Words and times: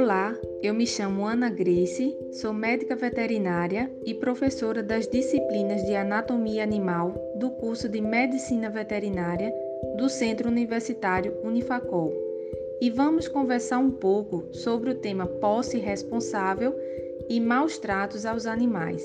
Olá, 0.00 0.32
eu 0.62 0.72
me 0.72 0.86
chamo 0.86 1.26
Ana 1.26 1.50
Grace, 1.50 2.16
sou 2.30 2.52
médica 2.52 2.94
veterinária 2.94 3.90
e 4.06 4.14
professora 4.14 4.80
das 4.80 5.08
disciplinas 5.08 5.82
de 5.82 5.96
Anatomia 5.96 6.62
Animal 6.62 7.12
do 7.34 7.50
curso 7.50 7.88
de 7.88 8.00
Medicina 8.00 8.70
Veterinária 8.70 9.52
do 9.96 10.08
Centro 10.08 10.48
Universitário 10.48 11.36
Unifacol. 11.42 12.14
E 12.80 12.90
vamos 12.90 13.26
conversar 13.26 13.78
um 13.78 13.90
pouco 13.90 14.44
sobre 14.52 14.90
o 14.90 14.94
tema 14.94 15.26
posse 15.26 15.78
responsável 15.78 16.72
e 17.28 17.40
maus 17.40 17.76
tratos 17.76 18.24
aos 18.24 18.46
animais. 18.46 19.02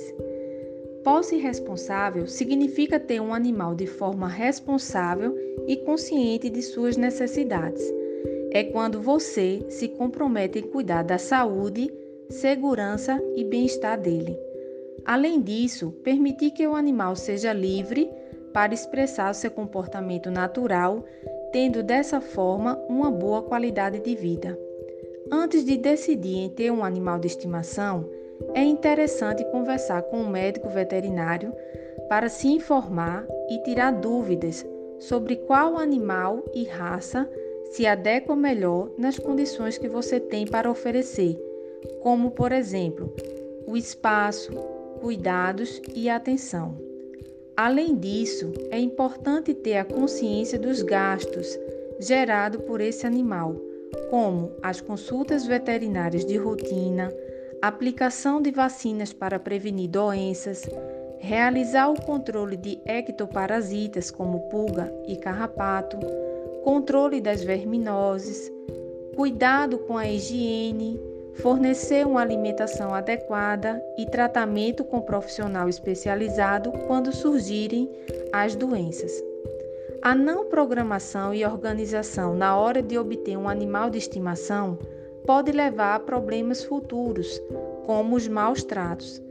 Posse 1.04 1.38
responsável 1.38 2.28
significa 2.28 3.00
ter 3.00 3.20
um 3.20 3.34
animal 3.34 3.74
de 3.74 3.88
forma 3.88 4.28
responsável 4.28 5.36
e 5.68 5.76
consciente 5.76 6.52
de 6.52 6.62
suas 6.62 6.98
necessidades. 6.98 7.84
É 8.54 8.64
quando 8.64 9.02
você 9.02 9.66
se 9.68 9.88
compromete 9.88 10.60
em 10.60 10.62
cuidar 10.62 11.02
da 11.02 11.18
saúde, 11.18 11.92
segurança 12.30 13.20
e 13.36 13.44
bem-estar 13.44 14.00
dele. 14.00 14.40
Além 15.04 15.42
disso, 15.42 15.92
permitir 16.04 16.52
que 16.52 16.68
o 16.68 16.76
animal 16.76 17.16
seja 17.16 17.52
livre 17.52 18.08
para 18.54 18.72
expressar 18.72 19.32
o 19.32 19.34
seu 19.34 19.50
comportamento 19.50 20.30
natural, 20.30 21.04
tendo 21.52 21.82
dessa 21.82 22.22
forma 22.22 22.80
uma 22.88 23.10
boa 23.10 23.42
qualidade 23.42 24.00
de 24.00 24.16
vida. 24.16 24.58
Antes 25.32 25.66
de 25.66 25.76
decidir 25.76 26.38
em 26.38 26.50
ter 26.50 26.72
um 26.72 26.86
animal 26.86 27.18
de 27.18 27.26
estimação, 27.26 28.08
é 28.54 28.64
interessante 28.64 29.44
conversar 29.46 30.04
com 30.04 30.18
um 30.18 30.30
médico 30.30 30.70
veterinário 30.70 31.52
para 32.08 32.30
se 32.30 32.48
informar 32.48 33.26
e 33.50 33.58
tirar 33.64 33.92
dúvidas 33.92 34.64
sobre 35.00 35.38
qual 35.38 35.76
animal 35.76 36.44
e 36.54 36.66
raça 36.66 37.28
se 37.74 37.88
adequa 37.88 38.36
melhor 38.36 38.92
nas 39.00 39.18
condições 39.18 39.80
que 39.80 39.88
você 39.88 40.20
tem 40.20 40.46
para 40.46 40.70
oferecer, 40.70 41.36
como, 42.04 42.30
por 42.30 42.52
exemplo, 42.52 43.12
o 43.66 43.76
espaço, 43.76 44.52
cuidados 45.02 45.82
e 45.96 46.08
atenção. 46.08 46.78
Além 47.58 47.96
disso, 47.96 48.54
é 48.70 48.80
importante 48.80 49.56
ter 49.56 49.78
a 49.78 49.86
consciência 49.86 50.60
dos 50.60 50.84
gastos 50.84 51.58
gerados 52.00 52.62
por 52.62 52.80
esse 52.80 53.08
animal, 53.08 53.56
como 54.12 54.52
as 54.62 54.80
consultas 54.80 55.48
veterinárias 55.48 56.24
de 56.24 56.38
rotina, 56.38 57.12
aplicação 57.60 58.40
de 58.40 58.52
vacinas 58.52 59.12
para 59.12 59.40
prevenir 59.40 59.90
doenças, 59.90 60.62
realizar 61.18 61.90
o 61.90 62.00
controle 62.00 62.56
de 62.56 62.80
ectoparasitas 62.86 64.12
como 64.12 64.42
pulga 64.50 64.94
e 65.08 65.16
carrapato, 65.16 65.98
controle 66.64 67.20
das 67.20 67.44
verminoses, 67.44 68.52
cuidado 69.16 69.78
com 69.80 69.98
a 69.98 70.08
higiene, 70.08 71.00
fornecer 71.36 72.08
uma 72.08 72.22
alimentação 72.22 72.94
adequada 72.94 73.84
e 73.98 74.06
tratamento 74.06 74.84
com 74.84 75.02
profissional 75.02 75.68
especializado 75.68 76.72
quando 76.88 77.14
surgirem 77.14 77.90
as 78.32 78.56
doenças. 78.56 79.12
A 80.02 80.16
não 80.16 80.46
programação 80.46 81.34
e 81.34 81.46
organização 81.46 82.36
na 82.36 82.58
hora 82.58 82.82
de 82.82 82.98
obter 82.98 83.38
um 83.38 83.50
animal 83.50 83.90
de 83.90 83.98
estimação 83.98 84.78
pode 85.26 85.52
levar 85.52 85.96
a 85.96 86.00
problemas 86.00 86.64
futuros, 86.64 87.42
como 87.86 88.16
os 88.16 88.28
maus 88.28 88.64
tratos, 88.64 89.22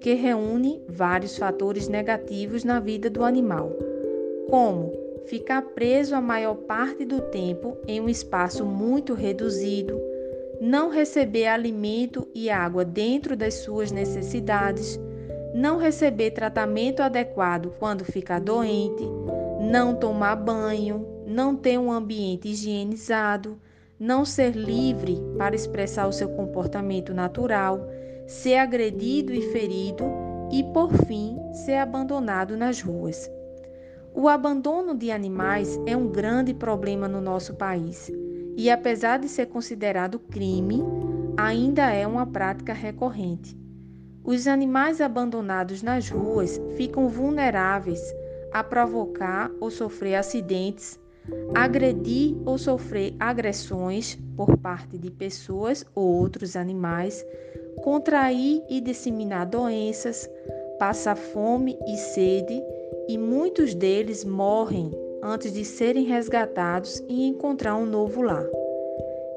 que 0.00 0.14
reúne 0.14 0.82
vários 0.88 1.36
fatores 1.36 1.88
negativos 1.88 2.64
na 2.64 2.80
vida 2.80 3.10
do 3.10 3.24
animal, 3.24 3.72
como 4.48 5.09
ficar 5.30 5.62
preso 5.62 6.16
a 6.16 6.20
maior 6.20 6.56
parte 6.56 7.04
do 7.04 7.20
tempo 7.20 7.76
em 7.86 8.00
um 8.00 8.08
espaço 8.08 8.66
muito 8.66 9.14
reduzido, 9.14 9.96
não 10.60 10.90
receber 10.90 11.46
alimento 11.46 12.26
e 12.34 12.50
água 12.50 12.84
dentro 12.84 13.36
das 13.36 13.54
suas 13.54 13.92
necessidades, 13.92 14.98
não 15.54 15.78
receber 15.78 16.32
tratamento 16.32 17.00
adequado 17.00 17.72
quando 17.78 18.04
ficar 18.04 18.40
doente, 18.40 19.04
não 19.60 19.94
tomar 19.94 20.34
banho, 20.34 21.06
não 21.24 21.54
ter 21.54 21.78
um 21.78 21.92
ambiente 21.92 22.48
higienizado. 22.48 23.56
Não 24.02 24.24
ser 24.24 24.56
livre 24.56 25.18
para 25.36 25.54
expressar 25.54 26.06
o 26.06 26.12
seu 26.12 26.30
comportamento 26.30 27.12
natural, 27.12 27.86
ser 28.26 28.56
agredido 28.56 29.30
e 29.30 29.42
ferido. 29.52 30.04
E, 30.50 30.64
por 30.72 30.90
fim, 31.04 31.38
ser 31.52 31.74
abandonado 31.74 32.56
nas 32.56 32.80
ruas. 32.80 33.30
O 34.14 34.28
abandono 34.28 34.94
de 34.94 35.10
animais 35.10 35.80
é 35.86 35.96
um 35.96 36.08
grande 36.08 36.52
problema 36.52 37.08
no 37.08 37.20
nosso 37.20 37.54
país 37.54 38.10
e, 38.56 38.70
apesar 38.70 39.18
de 39.18 39.28
ser 39.28 39.46
considerado 39.46 40.18
crime, 40.18 40.82
ainda 41.36 41.90
é 41.90 42.06
uma 42.06 42.26
prática 42.26 42.72
recorrente. 42.72 43.56
Os 44.22 44.46
animais 44.46 45.00
abandonados 45.00 45.82
nas 45.82 46.08
ruas 46.10 46.60
ficam 46.76 47.08
vulneráveis 47.08 48.00
a 48.52 48.62
provocar 48.62 49.50
ou 49.60 49.70
sofrer 49.70 50.16
acidentes 50.16 51.00
agredir 51.54 52.36
ou 52.44 52.56
sofrer 52.56 53.14
agressões 53.18 54.18
por 54.36 54.56
parte 54.56 54.96
de 54.98 55.10
pessoas 55.10 55.84
ou 55.94 56.06
outros 56.06 56.56
animais, 56.56 57.24
contrair 57.82 58.62
e 58.68 58.80
disseminar 58.80 59.46
doenças, 59.46 60.28
passar 60.80 61.14
fome 61.14 61.78
e 61.86 61.96
sede, 61.98 62.64
e 63.06 63.16
muitos 63.18 63.74
deles 63.74 64.24
morrem 64.24 64.90
antes 65.22 65.52
de 65.52 65.62
serem 65.62 66.04
resgatados 66.04 67.04
e 67.06 67.26
encontrar 67.26 67.76
um 67.76 67.84
novo 67.84 68.22
lar. 68.22 68.46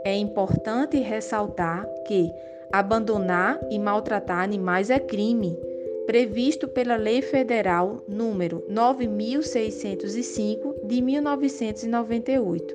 É 0.05 0.15
importante 0.15 0.97
ressaltar 0.99 1.85
que 2.07 2.31
abandonar 2.71 3.59
e 3.69 3.77
maltratar 3.77 4.39
animais 4.39 4.89
é 4.89 4.99
crime 4.99 5.59
previsto 6.05 6.65
pela 6.65 6.95
Lei 6.95 7.21
Federal 7.21 8.01
número 8.07 8.63
9605 8.69 10.75
de 10.85 11.01
1998, 11.01 12.73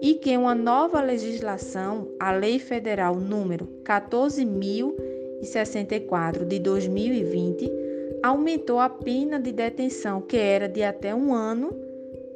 e 0.00 0.14
que 0.14 0.34
uma 0.38 0.54
nova 0.54 1.02
legislação, 1.02 2.08
a 2.18 2.32
Lei 2.32 2.58
Federal 2.58 3.16
número 3.16 3.66
14064 3.84 6.46
de 6.46 6.58
2020, 6.58 7.89
aumentou 8.22 8.78
a 8.78 8.88
pena 8.88 9.40
de 9.40 9.52
detenção, 9.52 10.20
que 10.20 10.36
era 10.36 10.68
de 10.68 10.82
até 10.82 11.14
um 11.14 11.32
ano, 11.34 11.70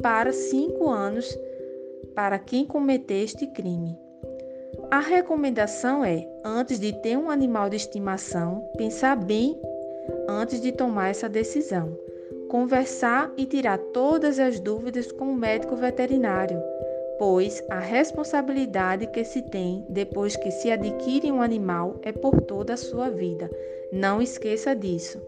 para 0.03 0.33
cinco 0.33 0.89
anos 0.89 1.39
para 2.15 2.39
quem 2.39 2.65
cometer 2.65 3.23
este 3.23 3.47
crime. 3.49 3.99
A 4.91 5.01
recomendação 5.01 6.05
é, 6.05 6.29
antes 6.45 6.79
de 6.79 6.93
ter 6.93 7.17
um 7.17 7.31
animal 7.31 7.69
de 7.69 7.77
estimação, 7.77 8.69
pensar 8.77 9.17
bem 9.17 9.61
antes 10.29 10.61
de 10.61 10.73
tomar 10.73 11.09
essa 11.09 11.29
decisão. 11.29 11.97
Conversar 12.49 13.33
e 13.37 13.47
tirar 13.47 13.79
todas 13.79 14.39
as 14.39 14.61
dúvidas 14.61 15.11
com 15.11 15.25
o 15.25 15.35
médico 15.35 15.75
veterinário, 15.75 16.63
pois 17.19 17.63
a 17.71 17.81
responsabilidade 17.81 19.07
que 19.09 19.25
se 19.25 19.43
tem 19.43 19.85
depois 19.89 20.37
que 20.37 20.51
se 20.51 20.71
adquire 20.71 21.33
um 21.33 21.43
animal 21.43 21.97
é 22.03 22.13
por 22.13 22.41
toda 22.43 22.75
a 22.75 22.77
sua 22.77 23.11
vida. 23.11 23.51
Não 23.93 24.23
esqueça 24.23 24.75
disso. 24.75 25.21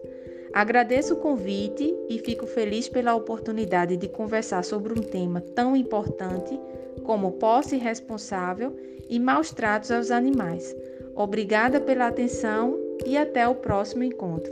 Agradeço 0.57 1.13
o 1.13 1.17
convite 1.17 1.95
e 2.09 2.17
fico 2.17 2.47
feliz 2.47 2.89
pela 2.89 3.13
oportunidade 3.13 3.95
de 3.95 4.07
conversar 4.07 4.63
sobre 4.63 4.91
um 4.91 5.03
tema 5.03 5.39
tão 5.39 5.75
importante 5.75 6.59
como 7.03 7.33
posse 7.33 7.77
responsável 7.77 8.75
e 9.07 9.19
maus 9.19 9.51
tratos 9.51 9.91
aos 9.91 10.09
animais. 10.09 10.75
Obrigada 11.15 11.79
pela 11.79 12.07
atenção 12.07 12.75
e 13.05 13.15
até 13.15 13.47
o 13.47 13.53
próximo 13.53 14.03
encontro. 14.03 14.51